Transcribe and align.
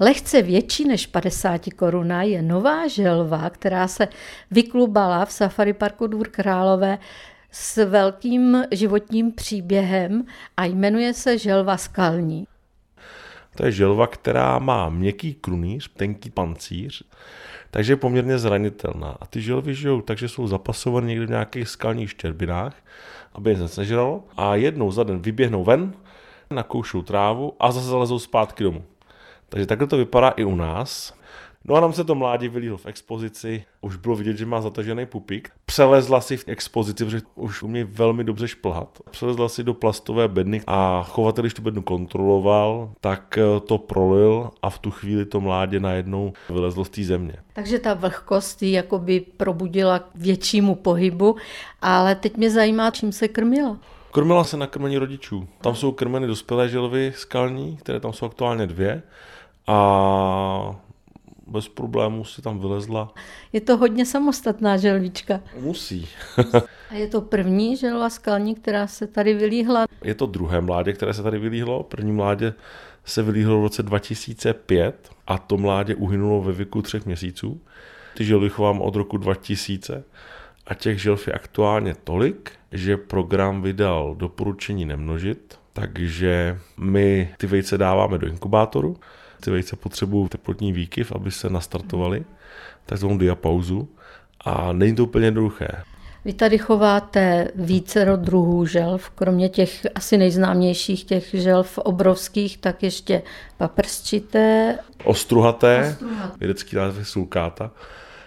Lehce 0.00 0.42
větší 0.42 0.88
než 0.88 1.06
50 1.06 1.60
koruna 1.76 2.22
je 2.22 2.42
nová 2.42 2.88
želva, 2.88 3.50
která 3.50 3.88
se 3.88 4.08
vyklubala 4.50 5.24
v 5.24 5.32
Safari 5.32 5.72
Parku 5.72 6.06
Dvůr 6.06 6.28
Králové 6.28 6.98
s 7.50 7.84
velkým 7.84 8.64
životním 8.70 9.32
příběhem 9.32 10.24
a 10.56 10.64
jmenuje 10.64 11.14
se 11.14 11.38
želva 11.38 11.76
skalní. 11.76 12.46
To 13.56 13.66
je 13.66 13.72
želva, 13.72 14.06
která 14.06 14.58
má 14.58 14.88
měkký 14.88 15.34
krunýř, 15.34 15.90
tenký 15.96 16.30
pancíř, 16.30 17.02
takže 17.70 17.92
je 17.92 17.96
poměrně 17.96 18.38
zranitelná. 18.38 19.16
A 19.20 19.26
ty 19.26 19.40
želvy 19.40 19.74
žijou, 19.74 20.00
takže 20.00 20.28
jsou 20.28 20.46
zapasované 20.46 21.06
někde 21.06 21.26
v 21.26 21.30
nějakých 21.30 21.68
skalních 21.68 22.10
štěrbinách, 22.10 22.74
aby 23.32 23.50
je 23.50 23.58
nesežralo. 23.58 24.24
A 24.36 24.54
jednou 24.54 24.90
za 24.90 25.02
den 25.02 25.18
vyběhnou 25.18 25.64
ven, 25.64 25.92
nakoušou 26.50 27.02
trávu 27.02 27.52
a 27.60 27.72
zase 27.72 27.86
zalezou 27.86 28.18
zpátky 28.18 28.64
domů. 28.64 28.84
Takže 29.48 29.66
takhle 29.66 29.86
to 29.86 29.96
vypadá 29.96 30.28
i 30.28 30.44
u 30.44 30.56
nás. 30.56 31.18
No 31.64 31.74
a 31.74 31.80
nám 31.80 31.92
se 31.92 32.04
to 32.04 32.14
mládě 32.14 32.48
vylíhlo 32.48 32.78
v 32.78 32.86
expozici, 32.86 33.64
už 33.80 33.96
bylo 33.96 34.16
vidět, 34.16 34.36
že 34.36 34.46
má 34.46 34.60
zatažený 34.60 35.06
pupík. 35.06 35.50
Přelezla 35.66 36.20
si 36.20 36.36
v 36.36 36.44
expozici, 36.48 37.04
protože 37.04 37.20
už 37.34 37.62
umí 37.62 37.84
velmi 37.84 38.24
dobře 38.24 38.48
šplhat. 38.48 38.98
Přelezla 39.10 39.48
si 39.48 39.64
do 39.64 39.74
plastové 39.74 40.28
bedny 40.28 40.62
a 40.66 41.02
chovatel, 41.02 41.42
když 41.42 41.54
tu 41.54 41.62
bednu 41.62 41.82
kontroloval, 41.82 42.92
tak 43.00 43.38
eh, 43.38 43.60
to 43.60 43.78
prolil 43.78 44.50
a 44.62 44.70
v 44.70 44.78
tu 44.78 44.90
chvíli 44.90 45.24
to 45.24 45.40
mládě 45.40 45.80
najednou 45.80 46.32
vylezlo 46.50 46.84
z 46.84 46.88
té 46.88 47.04
země. 47.04 47.34
Takže 47.52 47.78
ta 47.78 47.94
vlhkost 47.94 48.62
ji 48.62 48.72
jakoby 48.72 49.20
probudila 49.20 49.98
k 49.98 50.06
většímu 50.14 50.74
pohybu, 50.74 51.36
ale 51.82 52.14
teď 52.14 52.36
mě 52.36 52.50
zajímá, 52.50 52.90
čím 52.90 53.12
se 53.12 53.28
krmila. 53.28 53.76
Krmila 54.12 54.44
se 54.44 54.56
na 54.56 54.66
krmení 54.66 54.98
rodičů. 54.98 55.48
Tam 55.60 55.74
jsou 55.74 55.92
krmeny 55.92 56.26
dospělé 56.26 56.68
želvy 56.68 57.12
skalní, 57.16 57.76
které 57.76 58.00
tam 58.00 58.12
jsou 58.12 58.26
aktuálně 58.26 58.66
dvě. 58.66 59.02
A 59.66 60.76
bez 61.46 61.68
problémů 61.68 62.24
si 62.24 62.42
tam 62.42 62.58
vylezla. 62.58 63.12
Je 63.52 63.60
to 63.60 63.76
hodně 63.76 64.06
samostatná 64.06 64.76
želvička. 64.76 65.40
Musí. 65.60 66.08
A 66.90 66.94
je 66.94 67.06
to 67.06 67.20
první 67.20 67.76
želva 67.76 68.10
skalní, 68.10 68.54
která 68.54 68.86
se 68.86 69.06
tady 69.06 69.34
vylíhla? 69.34 69.86
Je 70.04 70.14
to 70.14 70.26
druhé 70.26 70.60
mládě, 70.60 70.92
které 70.92 71.14
se 71.14 71.22
tady 71.22 71.38
vylíhlo. 71.38 71.82
První 71.82 72.12
mládě 72.12 72.54
se 73.04 73.22
vylíhlo 73.22 73.60
v 73.60 73.62
roce 73.62 73.82
2005 73.82 75.10
a 75.26 75.38
to 75.38 75.56
mládě 75.56 75.94
uhynulo 75.94 76.42
ve 76.42 76.52
věku 76.52 76.82
třech 76.82 77.06
měsíců. 77.06 77.60
Ty 78.16 78.24
želvy 78.24 78.48
chovám 78.48 78.80
od 78.80 78.96
roku 78.96 79.16
2000 79.16 80.04
a 80.68 80.74
těch 80.74 81.02
želv 81.02 81.26
je 81.26 81.32
aktuálně 81.32 81.94
tolik, 82.04 82.52
že 82.72 82.96
program 82.96 83.62
vydal 83.62 84.14
doporučení 84.14 84.84
nemnožit, 84.84 85.58
takže 85.72 86.58
my 86.76 87.34
ty 87.38 87.46
vejce 87.46 87.78
dáváme 87.78 88.18
do 88.18 88.26
inkubátoru. 88.26 88.96
Ty 89.40 89.50
vejce 89.50 89.76
potřebují 89.76 90.28
teplotní 90.28 90.72
výkyv, 90.72 91.12
aby 91.12 91.30
se 91.30 91.50
nastartovaly, 91.50 92.24
takzvanou 92.86 93.18
diapauzu. 93.18 93.88
A 94.40 94.72
není 94.72 94.96
to 94.96 95.04
úplně 95.04 95.26
jednoduché. 95.26 95.68
Vy 96.24 96.32
tady 96.32 96.58
chováte 96.58 97.48
více 97.54 98.04
druhů 98.16 98.66
želv, 98.66 99.10
kromě 99.10 99.48
těch 99.48 99.86
asi 99.94 100.16
nejznámějších 100.16 101.04
těch 101.04 101.30
želv 101.32 101.78
obrovských, 101.78 102.58
tak 102.58 102.82
ještě 102.82 103.22
paprsčité. 103.56 104.78
Ostruhaté, 105.04 105.88
Ostruhaté. 105.90 106.38
vědecký 106.38 106.76
název 106.76 106.98
je 106.98 107.04
sulkáta. 107.04 107.70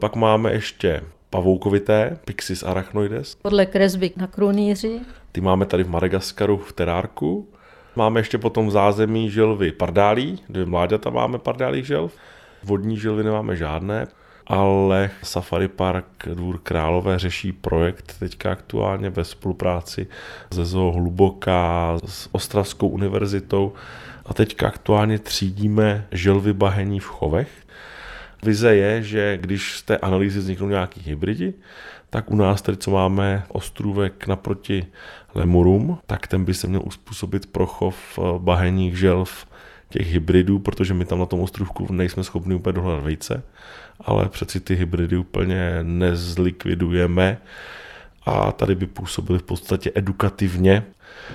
Pak 0.00 0.16
máme 0.16 0.52
ještě 0.52 1.02
pavoukovité, 1.32 2.18
Pixis 2.24 2.62
arachnoides. 2.62 3.34
Podle 3.34 3.66
kresby 3.66 4.10
na 4.16 4.26
krunýři. 4.26 5.00
Ty 5.32 5.40
máme 5.40 5.66
tady 5.66 5.84
v 5.84 5.90
Madagaskaru 5.90 6.56
v 6.56 6.72
terárku. 6.72 7.48
Máme 7.96 8.20
ještě 8.20 8.38
potom 8.38 8.66
v 8.66 8.70
zázemí 8.70 9.30
želvy 9.30 9.72
pardálí, 9.72 10.42
dvě 10.48 10.66
mláďata 10.66 11.10
máme 11.10 11.38
pardálí 11.38 11.84
želv. 11.84 12.12
Vodní 12.64 12.96
želvy 12.96 13.24
nemáme 13.24 13.56
žádné, 13.56 14.06
ale 14.46 15.10
Safari 15.22 15.68
Park 15.68 16.06
Dvůr 16.34 16.58
Králové 16.58 17.18
řeší 17.18 17.52
projekt 17.52 18.14
teďka 18.18 18.52
aktuálně 18.52 19.10
ve 19.10 19.24
spolupráci 19.24 20.06
se 20.54 20.64
Zoo 20.64 20.92
Hluboká, 20.92 21.98
s 22.04 22.28
Ostravskou 22.32 22.88
univerzitou 22.88 23.72
a 24.26 24.34
teďka 24.34 24.66
aktuálně 24.68 25.18
třídíme 25.18 26.06
želvy 26.10 26.52
bahení 26.52 27.00
v 27.00 27.06
chovech. 27.06 27.50
Vize 28.42 28.76
je, 28.76 29.02
že 29.02 29.38
když 29.40 29.76
z 29.78 29.82
té 29.82 29.98
analýzy 29.98 30.38
vzniknou 30.38 30.68
nějaký 30.68 31.00
hybridi, 31.04 31.54
tak 32.10 32.30
u 32.30 32.36
nás 32.36 32.62
tady, 32.62 32.76
co 32.76 32.90
máme 32.90 33.42
ostrůvek 33.48 34.26
naproti 34.26 34.86
lemurům, 35.34 35.98
tak 36.06 36.26
ten 36.26 36.44
by 36.44 36.54
se 36.54 36.66
měl 36.66 36.82
uspůsobit 36.84 37.46
pro 37.46 37.66
chov 37.66 38.18
eh, 38.18 38.22
bahenních 38.38 38.98
želv 38.98 39.46
těch 39.88 40.12
hybridů, 40.12 40.58
protože 40.58 40.94
my 40.94 41.04
tam 41.04 41.18
na 41.18 41.26
tom 41.26 41.40
ostrůvku 41.40 41.92
nejsme 41.92 42.24
schopni 42.24 42.54
úplně 42.54 42.72
dohledat 42.72 43.04
vejce, 43.04 43.42
ale 44.00 44.28
přeci 44.28 44.60
ty 44.60 44.74
hybridy 44.74 45.16
úplně 45.16 45.78
nezlikvidujeme 45.82 47.38
a 48.26 48.52
tady 48.52 48.74
by 48.74 48.86
působili 48.86 49.38
v 49.38 49.42
podstatě 49.42 49.92
edukativně, 49.94 50.84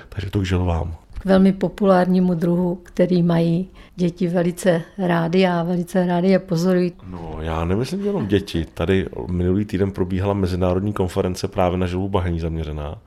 takže 0.09 0.29
to 0.29 0.39
k 0.39 0.45
želvám. 0.45 0.95
K 1.19 1.25
velmi 1.25 1.53
populárnímu 1.53 2.33
druhu, 2.33 2.75
který 2.75 3.23
mají 3.23 3.69
děti 3.97 4.27
velice 4.27 4.81
rády 4.97 5.47
a 5.47 5.63
velice 5.63 6.07
rádi 6.07 6.27
je 6.27 6.39
pozorují. 6.39 6.93
No, 7.07 7.37
já 7.41 7.65
nemyslím 7.65 8.05
jenom 8.05 8.27
děti. 8.27 8.65
Tady 8.73 9.05
minulý 9.27 9.65
týden 9.65 9.91
probíhala 9.91 10.33
mezinárodní 10.33 10.93
konference 10.93 11.47
právě 11.47 11.77
na 11.77 11.87
želvu 11.87 12.09
bahení 12.09 12.39
zaměřená. 12.39 13.01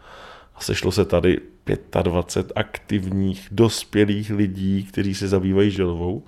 A 0.55 0.61
sešlo 0.61 0.93
se 0.93 1.05
tady 1.05 1.41
25 2.03 2.53
aktivních, 2.57 3.49
dospělých 3.51 4.31
lidí, 4.31 4.85
kteří 4.85 5.15
se 5.15 5.29
zabývají 5.29 5.71
želvou. 5.71 6.23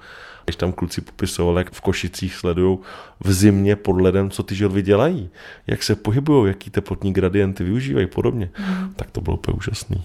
Když 0.45 0.57
tam 0.57 0.73
kluci 0.73 1.01
popisovali, 1.01 1.61
jak 1.61 1.73
v 1.73 1.81
Košicích 1.81 2.35
sledují 2.35 2.79
v 3.25 3.33
zimě 3.33 3.77
pod 3.77 4.01
ledem, 4.01 4.31
co 4.31 4.43
ty 4.43 4.55
želvy 4.55 4.83
dělají, 4.83 5.31
jak 5.67 5.83
se 5.83 5.97
pohybují, 5.97 6.49
jaký 6.49 6.71
teplotní 6.71 7.13
gradienty 7.13 7.65
využívají 7.65 8.07
podobně, 8.07 8.51
mm. 8.59 8.95
tak 8.97 9.11
to 9.11 9.21
bylo 9.21 9.37
úplně 9.37 9.57
úžasný. 9.57 10.05